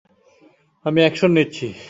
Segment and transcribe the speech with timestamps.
[0.85, 1.67] আমি অ্যাকশন নিচ্ছি।